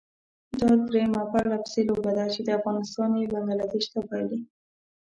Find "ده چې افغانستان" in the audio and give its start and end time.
2.17-3.09